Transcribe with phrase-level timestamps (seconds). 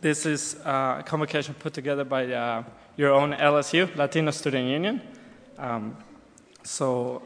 [0.00, 2.62] this is a convocation put together by uh,
[2.96, 5.00] your own LSU, Latino Student Union.
[5.58, 5.96] Um,
[6.62, 7.22] so,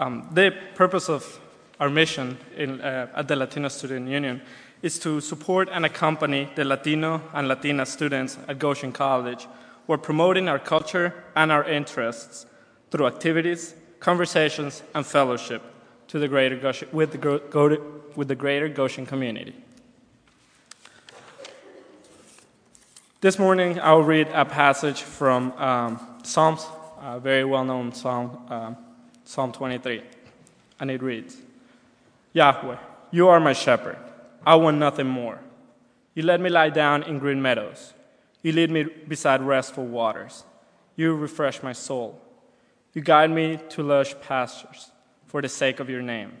[0.00, 1.40] um, the purpose of
[1.80, 4.40] our mission in, uh, at the Latino Student Union
[4.82, 9.46] is to support and accompany the Latino and Latina students at Goshen College.
[9.86, 12.46] We're promoting our culture and our interests
[12.90, 15.62] through activities, conversations, and fellowship
[16.08, 17.82] to the greater Goshen, with, the,
[18.14, 19.54] with the greater Goshen community.
[23.20, 26.64] This morning, I'll read a passage from um, Psalms,
[27.02, 28.74] a very well known Psalm, uh,
[29.24, 30.02] Psalm 23.
[30.78, 31.36] And it reads
[32.32, 32.76] Yahweh,
[33.10, 33.98] you are my shepherd.
[34.46, 35.40] I want nothing more.
[36.14, 37.92] You let me lie down in green meadows.
[38.42, 40.44] You lead me beside restful waters.
[40.94, 42.20] You refresh my soul.
[42.94, 44.92] You guide me to lush pastures
[45.26, 46.34] for the sake of your name.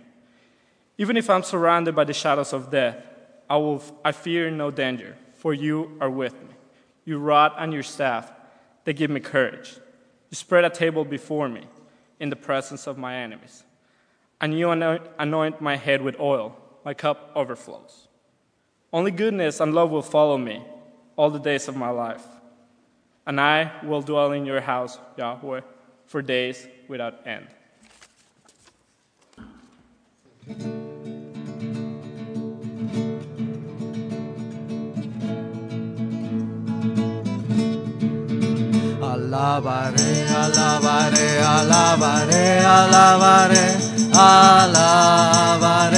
[0.96, 3.04] Even if I'm surrounded by the shadows of death,
[3.50, 6.54] I, will, I fear no danger, for you are with me
[7.08, 8.30] your rod and your staff,
[8.84, 9.76] they give me courage.
[10.30, 11.64] You spread a table before me
[12.20, 13.64] in the presence of my enemies.
[14.40, 18.08] And you anoint my head with oil, my cup overflows.
[18.92, 20.62] Only goodness and love will follow me
[21.16, 22.24] all the days of my life.
[23.26, 25.62] And I will dwell in your house, Yahweh,
[26.06, 27.46] for days without end.
[39.38, 43.66] Alabaré, alabaré, alabaré, alabaré,
[44.12, 45.97] alabaré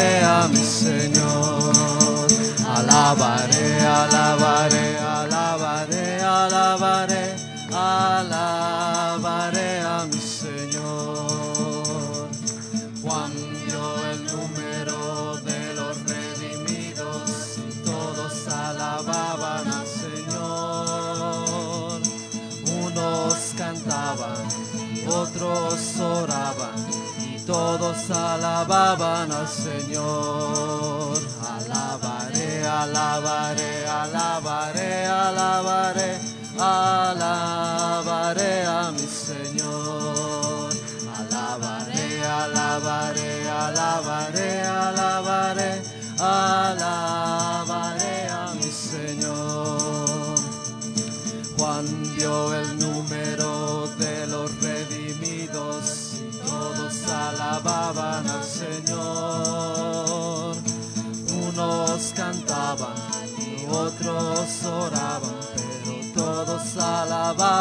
[27.90, 31.18] todos alababan al Señor.
[31.42, 36.18] Alabaré, alabaré, alabaré, alabaré,
[36.58, 37.69] alabaré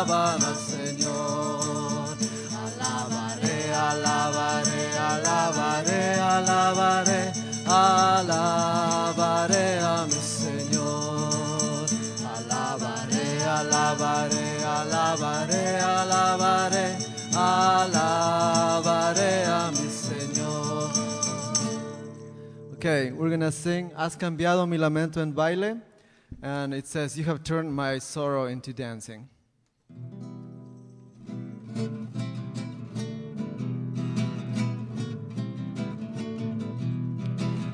[0.08, 2.16] al Señor.
[2.56, 7.34] Alabaré, alabaré, alabaré, alabaré,
[7.68, 9.00] alabaré
[9.80, 11.86] a mi Señor.
[12.24, 16.98] Alabaré, alabaré, alabaré, alabaré,
[17.36, 18.64] alabaré
[19.46, 20.92] a mi Señor.
[22.76, 25.82] Okay, we're gonna sing Has cambiado mi lamento en baile.
[26.42, 29.28] And it says, You have turned my sorrow into dancing.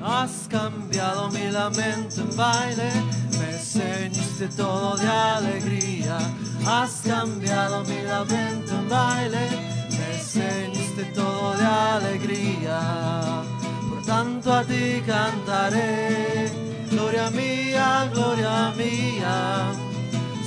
[0.08, 2.92] Has cambiado mi lamento en baile,
[3.40, 6.16] me ceñiste todo de alegría.
[6.64, 9.48] Has cambiado mi lamento en baile,
[9.90, 13.42] me ceñiste todo de alegría.
[13.88, 16.52] Por tanto a ti cantaré,
[16.88, 19.72] gloria mía, gloria mía.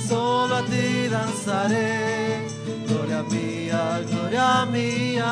[0.08, 2.46] Solo a ti danzaré,
[2.88, 5.30] gloria mía, gloria mía.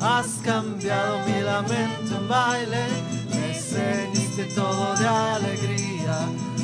[0.00, 2.86] Has cambiado mi lamento baile,
[3.30, 6.16] me ceñiste todo de alegría.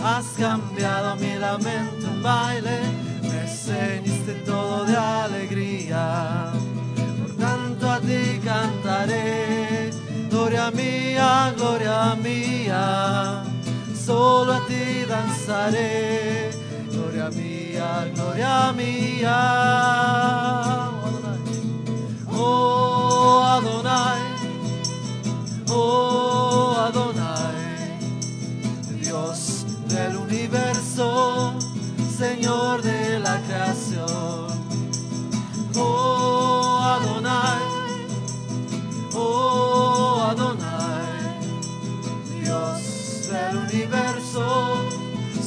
[0.04, 2.80] Has cambiado mi lamento en baile,
[3.22, 6.52] me ceñiste todo de alegría.
[7.20, 9.90] Por tanto a ti cantaré,
[10.30, 13.42] gloria mía, gloria mía.
[13.94, 16.50] Solo a ti danzaré,
[16.90, 19.36] gloria mía, gloria mía.
[22.32, 22.79] Oh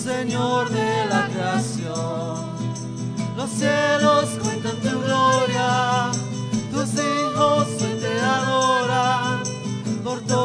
[0.03, 2.53] Señor de la creación.
[3.37, 6.11] Los cielos cuentan tu gloria
[6.71, 9.43] tus hijos hoy te adoran
[10.03, 10.42] por todas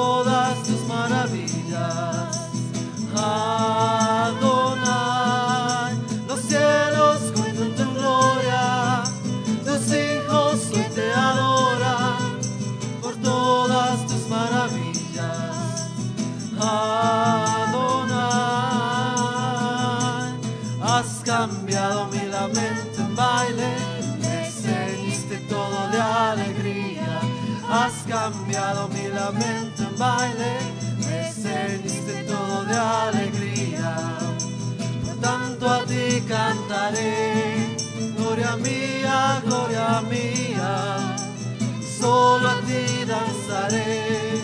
[42.66, 44.40] ti danzaré,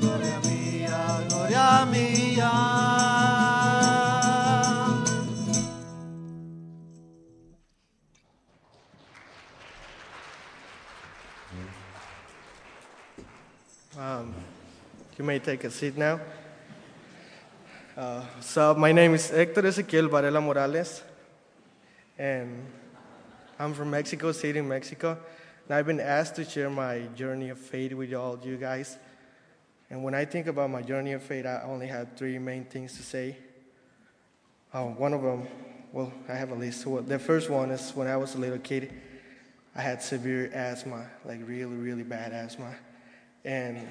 [0.00, 2.50] gloria mía, gloria mía.
[13.96, 14.34] Um,
[15.16, 16.20] you may take a seat now.
[17.96, 21.02] Uh, so, my name is Hector Ezequiel Varela Morales,
[22.18, 22.66] and
[23.58, 25.16] I'm from Mexico City, Mexico.
[25.70, 28.98] I've been asked to share my journey of faith with all you guys.
[29.90, 32.96] And when I think about my journey of faith, I only have three main things
[32.96, 33.36] to say.
[34.72, 35.46] Uh, one of them,
[35.92, 36.82] well, I have a list.
[36.82, 38.92] So the first one is when I was a little kid,
[39.74, 42.74] I had severe asthma, like really, really bad asthma
[43.44, 43.86] and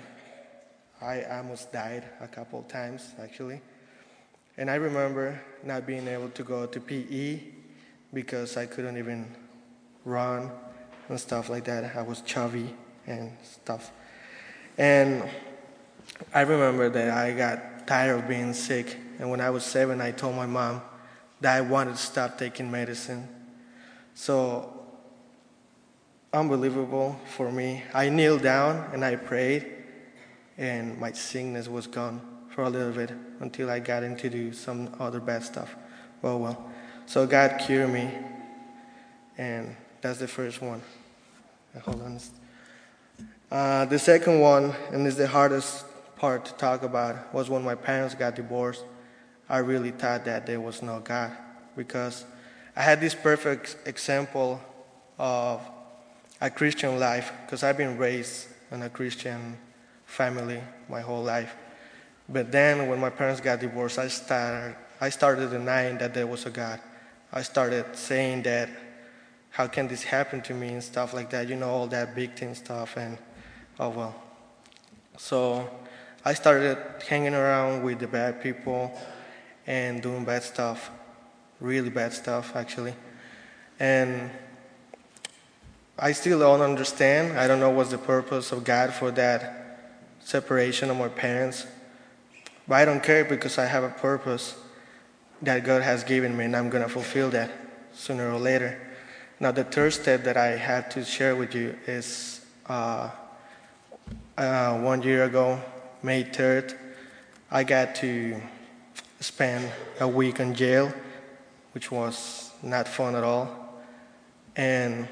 [1.02, 3.62] I almost died a couple of times actually.
[4.58, 7.40] And I remember not being able to go to PE
[8.14, 9.28] because I couldn't even
[10.06, 10.52] run
[11.14, 11.96] and stuff like that.
[11.96, 12.74] I was chubby
[13.06, 13.92] and stuff.
[14.80, 15.30] And
[16.34, 18.98] I remember that I got tired of being sick.
[19.20, 20.82] And when I was seven, I told my mom
[21.40, 23.28] that I wanted to stop taking medicine.
[24.16, 24.88] So
[26.34, 27.84] unbelievable for me.
[27.94, 29.72] I kneeled down and I prayed,
[30.58, 34.96] and my sickness was gone for a little bit until I got into do some
[35.00, 35.76] other bad stuff.
[36.24, 36.72] Well, well.
[37.06, 38.10] So God cured me,
[39.38, 40.82] and that's the first one.
[41.82, 42.20] Hold on.
[43.52, 45.86] Uh, the second one, and is the hardest
[46.16, 48.84] part to talk about, was when my parents got divorced.
[49.50, 51.32] I really thought that there was no God
[51.76, 52.26] because
[52.76, 54.62] I had this perfect example
[55.20, 55.62] of
[56.42, 59.58] a Christian life because I've been raised in a Christian
[60.06, 61.56] family my whole life.
[62.30, 66.46] But then when my parents got divorced, I started, I started denying that there was
[66.46, 66.80] a God.
[67.32, 68.70] I started saying that,
[69.54, 72.56] how can this happen to me and stuff like that, you know, all that victim
[72.56, 73.20] stuff and,
[73.80, 74.16] oh well.
[75.18, 75.70] So
[76.26, 78.92] I started hanging around with the bad people
[79.68, 80.90] and doing bad stuff,
[81.60, 82.96] really bad stuff actually.
[83.80, 84.32] And
[86.00, 87.38] I still don't understand.
[87.38, 91.68] I don't know what's the purpose of God for that separation of my parents.
[92.68, 94.56] But I don't care because I have a purpose
[95.44, 97.52] that God has given me, and I'm going to fulfill that
[97.94, 98.93] sooner or later.
[99.40, 103.10] Now, the third step that I have to share with you is uh,
[104.38, 105.60] uh, one year ago,
[106.02, 106.78] May 3rd,
[107.52, 108.42] I got to
[109.20, 110.94] spend a week in jail,
[111.74, 113.82] which was not fun at all.
[114.56, 115.08] And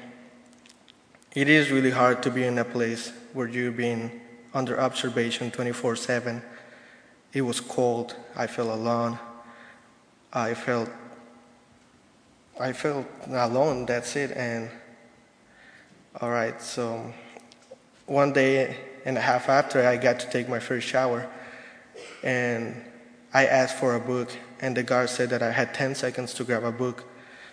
[1.34, 4.20] it is really hard to be in a place where you've been
[4.54, 6.42] under observation 24 7.
[7.32, 8.14] It was cold.
[8.36, 9.18] I felt alone.
[10.32, 10.90] I felt
[12.60, 13.86] I felt alone.
[13.86, 14.32] That's it.
[14.32, 14.70] And
[16.20, 17.12] all right, so
[18.06, 21.28] one day and a half after, I got to take my first shower,
[22.22, 22.76] and
[23.32, 24.30] I asked for a book,
[24.60, 27.04] and the guard said that I had 10 seconds to grab a book.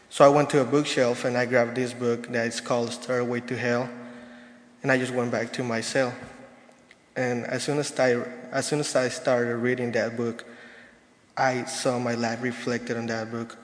[0.10, 3.42] So I went to a bookshelf and I grabbed this book that is called Stairway
[3.42, 3.90] to Hell,
[4.84, 6.14] and I just went back to my cell.
[7.16, 10.46] And as soon as I, as soon as I started reading that book,
[11.38, 13.58] I saw my life reflected in that book.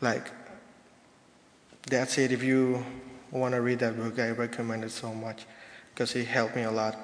[0.00, 0.30] Like,
[1.86, 2.32] that's it.
[2.32, 2.84] If you
[3.30, 5.44] want to read that book, I recommend it so much
[5.94, 6.96] because it helped me a lot.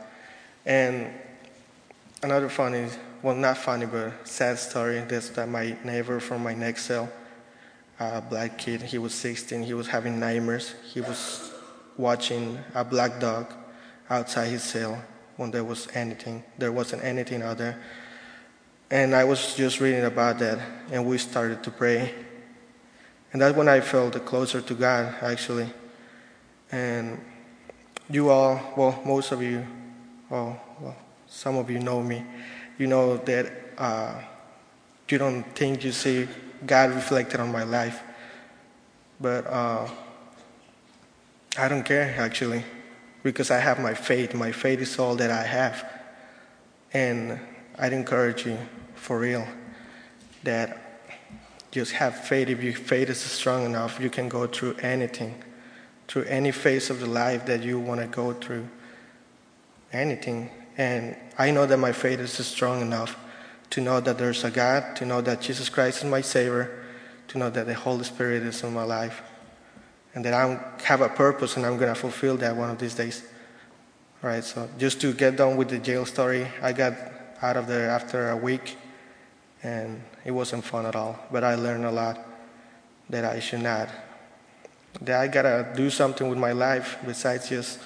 [0.67, 1.13] And
[2.23, 2.89] another funny,
[3.23, 5.01] well, not funny, but sad story.
[5.01, 7.11] That's that my neighbor from my next cell
[8.01, 8.83] a black kid.
[8.83, 9.63] He was 16.
[9.63, 10.75] He was having nightmares.
[10.93, 11.53] He was
[11.97, 13.53] watching a black dog
[14.09, 15.03] outside his cell
[15.37, 16.45] when there was anything.
[16.59, 17.81] There wasn't anything out there.
[18.91, 20.59] And I was just reading about that,
[20.91, 22.15] and we started to pray.
[23.33, 25.69] And that's when I felt closer to God, actually.
[26.73, 27.21] And
[28.11, 29.67] you all, well, most of you,
[30.31, 32.25] well, well some of you know me.
[32.79, 34.21] You know that uh,
[35.09, 36.27] you don't think you see
[36.67, 38.01] God reflected on my life.
[39.21, 39.89] But uh,
[41.59, 42.65] I don't care actually,
[43.23, 44.35] because I have my faith.
[44.35, 45.85] My faith is all that I have.
[46.93, 47.39] And
[47.79, 48.59] I'd encourage you,
[48.95, 49.47] for real,
[50.45, 50.88] that
[51.71, 52.49] just have faith.
[52.49, 55.43] If your faith is strong enough, you can go through anything,
[56.07, 58.69] through any phase of the life that you want to go through.
[59.93, 60.51] Anything.
[60.77, 63.17] And I know that my faith is strong enough
[63.71, 66.85] to know that there's a God, to know that Jesus Christ is my Savior,
[67.29, 69.23] to know that the Holy Spirit is in my life,
[70.15, 72.95] and that I have a purpose and I'm going to fulfill that one of these
[72.95, 73.25] days.
[74.21, 76.95] Right, so just to get done with the jail story, I got
[77.41, 78.77] out of there after a week,
[79.63, 82.25] and it wasn't fun at all, but I learned a lot.
[83.11, 83.89] that I should not.
[85.01, 87.81] That I gotta do something with my life besides just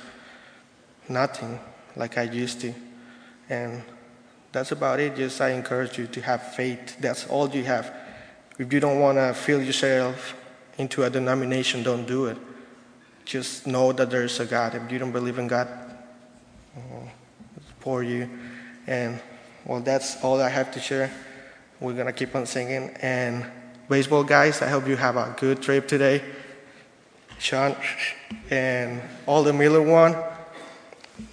[1.08, 1.60] nothing
[1.94, 2.74] like I used to.
[3.48, 3.82] And
[4.50, 5.16] that's about it.
[5.16, 6.96] Just I encourage you to have faith.
[7.00, 7.94] That's all you have.
[8.58, 10.34] If you don't want to fill yourself
[10.78, 12.38] into a denomination, don't do it.
[13.24, 14.74] Just know that there's a God.
[14.74, 15.68] If you don't believe in God,
[16.76, 17.08] mm,
[17.80, 18.28] for you.
[18.86, 19.20] And
[19.64, 21.10] well, that's all I have to share.
[21.82, 22.90] We're gonna keep on singing.
[23.02, 23.44] And
[23.88, 26.22] baseball guys, I hope you have a good trip today.
[27.40, 27.74] Sean
[28.50, 30.14] and all the Miller one.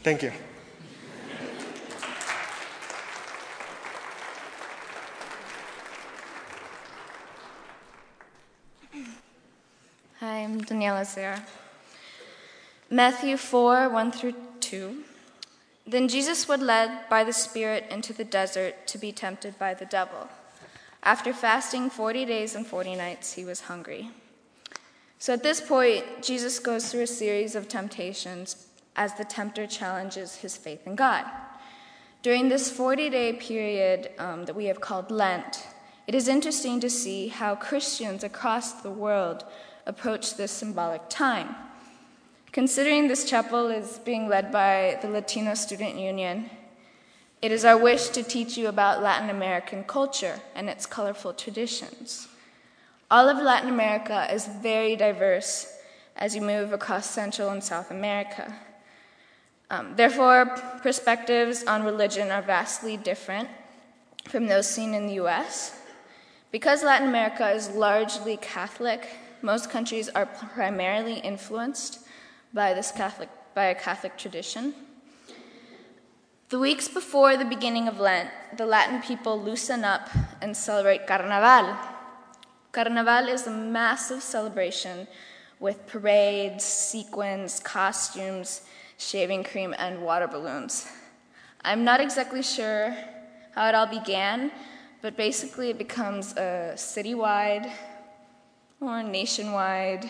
[0.02, 0.32] Thank you.
[10.20, 11.44] Hi, I'm Daniela Serra.
[12.90, 15.04] Matthew 4 1 through 2.
[15.86, 19.86] Then Jesus was led by the Spirit into the desert to be tempted by the
[19.86, 20.28] devil.
[21.04, 24.10] After fasting 40 days and 40 nights, he was hungry.
[25.18, 30.36] So at this point, Jesus goes through a series of temptations as the tempter challenges
[30.36, 31.26] his faith in God.
[32.22, 35.68] During this 40 day period um, that we have called Lent,
[36.06, 39.46] it is interesting to see how Christians across the world
[39.86, 41.56] approach this symbolic time.
[42.52, 46.50] Considering this chapel is being led by the Latino Student Union,
[47.42, 52.28] it is our wish to teach you about Latin American culture and its colorful traditions.
[53.10, 55.74] All of Latin America is very diverse
[56.16, 58.54] as you move across Central and South America.
[59.72, 60.48] Um, therefore,
[60.82, 63.50] perspectives on religion are vastly different
[64.28, 65.80] from those seen in the US.
[66.52, 69.08] Because Latin America is largely Catholic,
[69.42, 72.00] most countries are primarily influenced
[72.54, 74.74] by, this Catholic, by a Catholic tradition.
[76.50, 80.10] The weeks before the beginning of Lent, the Latin people loosen up
[80.42, 81.78] and celebrate Carnaval.
[82.72, 85.08] Carnaval is a massive celebration
[85.60, 88.62] with parades, sequins, costumes,
[88.98, 90.88] shaving cream, and water balloons.
[91.64, 92.96] I'm not exactly sure
[93.54, 94.52] how it all began,
[95.04, 97.72] but basically it becomes a citywide
[98.82, 100.10] or nationwide.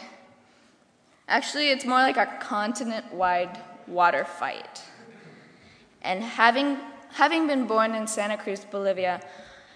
[1.27, 4.86] Actually, it's more like a continent wide water fight.
[6.01, 6.77] And having,
[7.12, 9.22] having been born in Santa Cruz, Bolivia,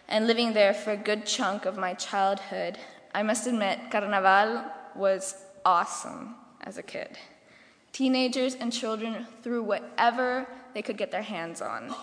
[0.07, 2.77] and living there for a good chunk of my childhood,
[3.13, 4.65] I must admit, Carnaval
[4.95, 7.17] was awesome as a kid.
[7.91, 11.93] Teenagers and children threw whatever they could get their hands on.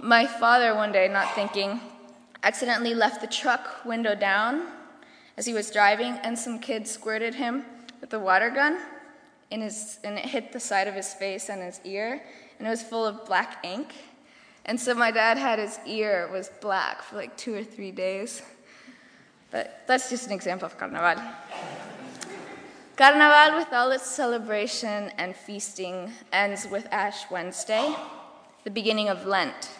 [0.00, 1.80] My father, one day, not thinking,
[2.42, 4.66] accidentally left the truck window down
[5.36, 7.64] as he was driving, and some kids squirted him
[8.00, 8.78] with a water gun,
[9.50, 12.22] his, and it hit the side of his face and his ear,
[12.58, 13.94] and it was full of black ink.
[14.66, 18.42] And so my dad had his ear was black for like two or three days.
[19.50, 21.22] But that's just an example of Carnaval.
[22.96, 27.94] Carnaval, with all its celebration and feasting, ends with Ash Wednesday,
[28.62, 29.70] the beginning of Lent.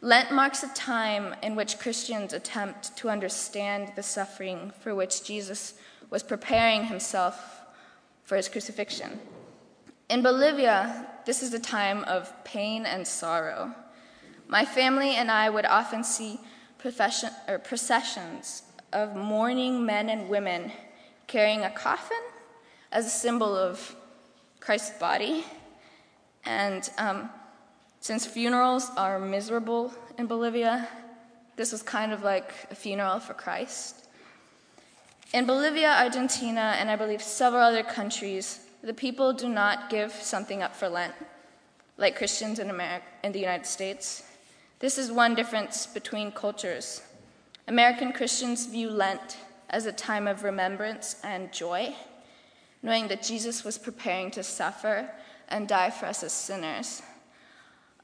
[0.00, 5.74] Lent marks a time in which Christians attempt to understand the suffering for which Jesus
[6.10, 7.60] was preparing himself
[8.24, 9.20] for his crucifixion.
[10.12, 13.74] In Bolivia, this is a time of pain and sorrow.
[14.46, 16.38] My family and I would often see
[16.76, 20.70] processions of mourning men and women
[21.28, 22.20] carrying a coffin
[22.92, 23.96] as a symbol of
[24.60, 25.46] Christ's body.
[26.44, 27.30] And um,
[28.00, 30.90] since funerals are miserable in Bolivia,
[31.56, 34.08] this was kind of like a funeral for Christ.
[35.32, 40.62] In Bolivia, Argentina, and I believe several other countries, the people do not give something
[40.62, 41.14] up for Lent,
[41.96, 44.24] like Christians in, America, in the United States.
[44.80, 47.02] This is one difference between cultures.
[47.68, 49.36] American Christians view Lent
[49.70, 51.94] as a time of remembrance and joy,
[52.82, 55.08] knowing that Jesus was preparing to suffer
[55.48, 57.02] and die for us as sinners.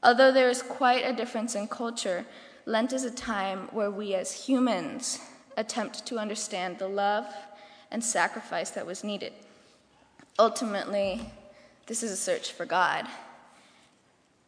[0.01, 2.25] Although there is quite a difference in culture,
[2.65, 5.19] Lent is a time where we as humans
[5.57, 7.25] attempt to understand the love
[7.91, 9.33] and sacrifice that was needed.
[10.39, 11.29] Ultimately,
[11.85, 13.05] this is a search for God.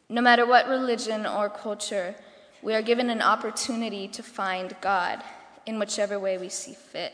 [0.07, 2.15] No matter what religion or culture,
[2.61, 5.21] we are given an opportunity to find God
[5.65, 7.11] in whichever way we see fit.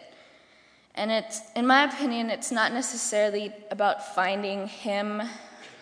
[0.94, 5.24] And it's, in my opinion, it's not necessarily about finding him,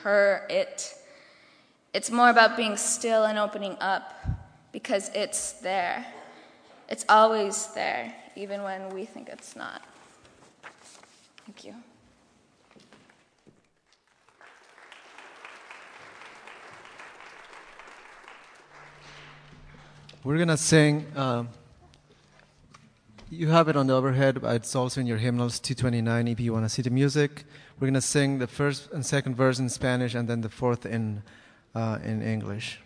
[0.03, 0.95] her, it.
[1.93, 4.13] It's more about being still and opening up
[4.71, 6.05] because it's there.
[6.87, 9.81] It's always there, even when we think it's not.
[11.45, 11.75] Thank you.
[20.25, 21.05] We're going to sing.
[21.15, 21.49] Um,
[23.29, 26.51] You have it on the overhead, but it's also in your hymnals 229 if you
[26.51, 27.43] want to see the music.
[27.79, 30.83] We're going to sing the first and second verse in Spanish and then the fourth
[30.83, 31.21] in,
[31.75, 32.79] uh, in English.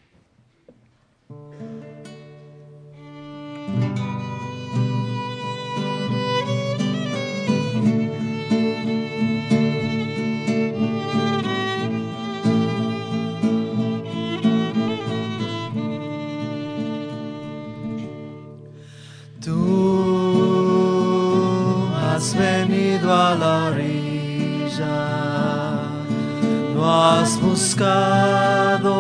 [27.20, 28.96] Has buscado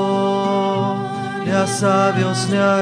[1.45, 2.81] ni a sabios ni a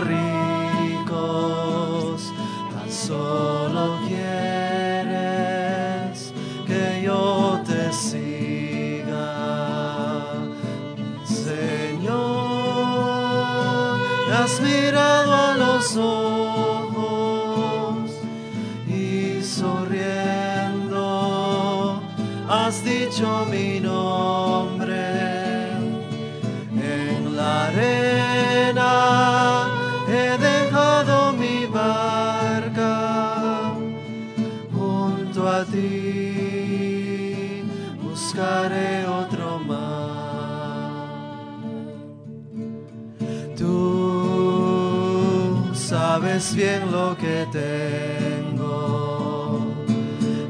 [46.19, 48.65] sabes bien lo que tengo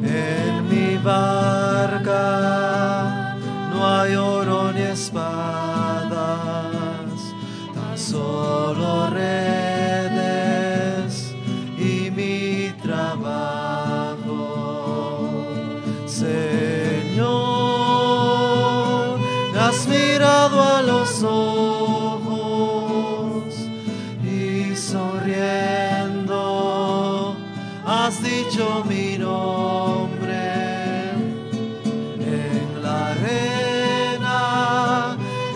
[0.01, 2.21] en mi barca.
[3.73, 5.56] No hay oro ni espadas,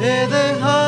[0.02, 0.81] arena he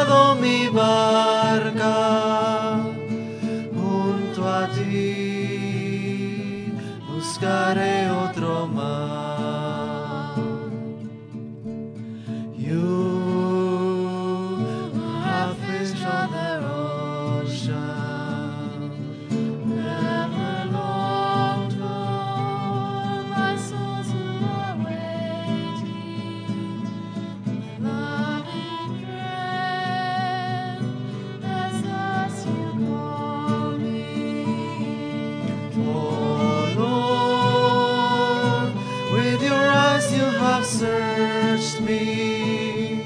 [41.04, 43.04] searched me,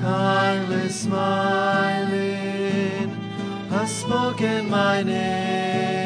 [0.00, 2.08] kindly smiling,
[3.70, 5.97] has spoken my name.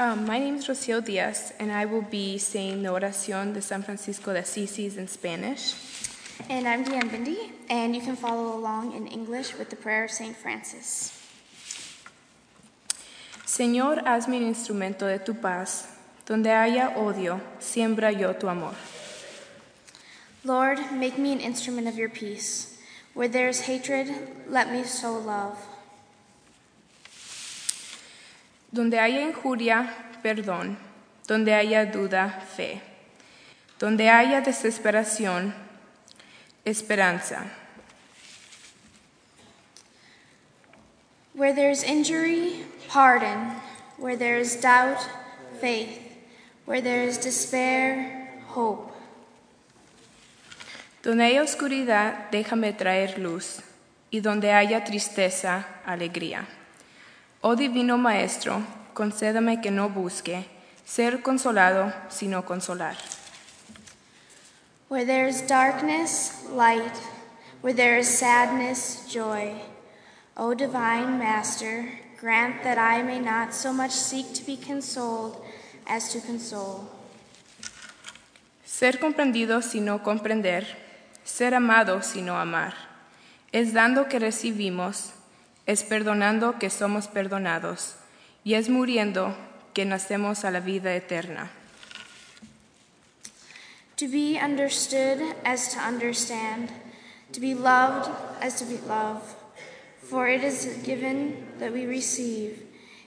[0.00, 3.82] Um, my name is Rocio Diaz, and I will be saying the Oración de San
[3.82, 5.74] Francisco de Assisi in Spanish.
[6.48, 10.10] And I'm Deanne Bindi, and you can follow along in English with the prayer of
[10.10, 10.34] St.
[10.34, 11.12] Francis.
[13.44, 15.86] Señor, hazme un instrumento de tu paz.
[16.24, 18.74] Donde haya odio, siembra yo tu amor.
[20.44, 22.78] Lord, make me an instrument of your peace.
[23.12, 24.08] Where there is hatred,
[24.48, 25.58] let me sow love.
[28.72, 30.76] Donde haya injuria, perdón.
[31.26, 32.80] Donde haya duda, fe.
[33.78, 35.54] Donde haya desesperación,
[36.64, 37.46] esperanza.
[41.34, 43.56] Where there is injury, pardon.
[43.96, 44.98] Where there is doubt,
[45.60, 45.98] faith.
[46.66, 48.92] Where there is despair, hope.
[51.02, 53.62] Donde haya oscuridad, déjame traer luz.
[54.10, 56.46] Y donde haya tristeza, alegría.
[57.42, 60.44] Oh Divino Maestro, concédame que no busque
[60.84, 62.96] ser consolado, sino consolar.
[64.88, 66.94] Where there is darkness, light.
[67.62, 69.54] Where there is sadness, joy.
[70.36, 71.86] O divine Master,
[72.20, 75.40] grant that I may not so much seek to be consoled
[75.86, 76.90] as to console.
[78.66, 80.66] Ser comprendido, sino comprender.
[81.24, 82.74] Ser amado, sino amar.
[83.52, 85.12] Es dando que recibimos,
[85.66, 87.96] es perdonando que somos perdonados,
[88.44, 89.36] y es muriendo
[89.74, 91.50] que nacemos a la vida eterna.
[93.96, 96.70] To be understood as to understand,
[97.32, 99.36] to be loved as to be loved,
[100.10, 102.60] For it is given that we receive,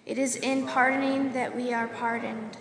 [0.05, 2.55] it is in pardoning that we are pardoned,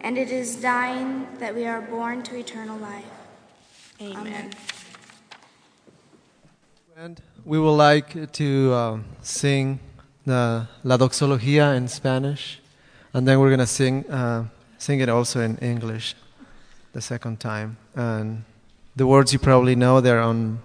[0.00, 3.10] and it is dying that we are born to eternal life.
[4.00, 4.52] Amen.
[7.02, 9.80] And we would like to um, sing
[10.24, 12.60] the La Doxología in Spanish,
[13.12, 14.44] and then we're going to sing, uh,
[14.78, 16.14] sing it also in English
[16.92, 17.76] the second time.
[17.96, 18.44] And
[18.94, 20.60] the words you probably know, they're on,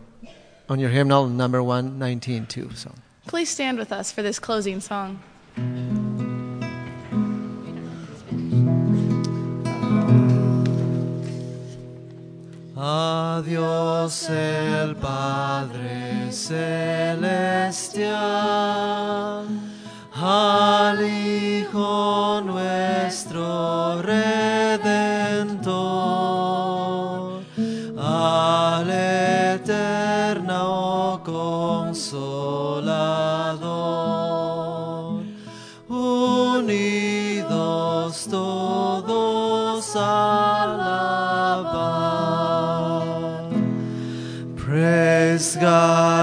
[0.69, 2.69] on your hymnal, number 119 too.
[2.76, 2.93] So.
[3.26, 5.23] Please stand with us for this closing song.
[13.38, 16.65] Adiós el Padre Celestial,
[20.19, 24.37] al Hijo nuestro Redentor,